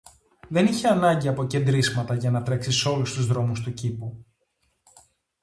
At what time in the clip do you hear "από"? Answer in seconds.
1.27-1.45